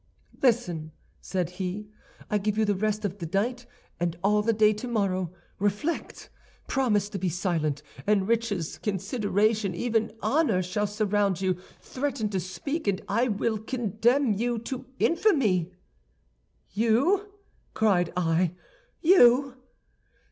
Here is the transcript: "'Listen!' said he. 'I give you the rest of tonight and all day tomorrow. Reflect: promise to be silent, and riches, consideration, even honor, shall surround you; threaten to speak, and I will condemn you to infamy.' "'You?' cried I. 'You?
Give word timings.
"'Listen!' 0.41 0.91
said 1.19 1.51
he. 1.51 1.87
'I 2.31 2.39
give 2.39 2.57
you 2.57 2.65
the 2.65 2.73
rest 2.73 3.05
of 3.05 3.19
tonight 3.19 3.67
and 3.99 4.17
all 4.23 4.41
day 4.41 4.73
tomorrow. 4.73 5.31
Reflect: 5.59 6.31
promise 6.67 7.07
to 7.09 7.19
be 7.19 7.29
silent, 7.29 7.83
and 8.07 8.27
riches, 8.27 8.79
consideration, 8.79 9.75
even 9.75 10.11
honor, 10.23 10.63
shall 10.63 10.87
surround 10.87 11.39
you; 11.39 11.55
threaten 11.79 12.29
to 12.29 12.39
speak, 12.39 12.87
and 12.87 13.03
I 13.07 13.27
will 13.27 13.59
condemn 13.59 14.33
you 14.33 14.57
to 14.63 14.87
infamy.' 14.97 15.71
"'You?' 16.71 17.29
cried 17.75 18.11
I. 18.17 18.53
'You? 19.01 19.53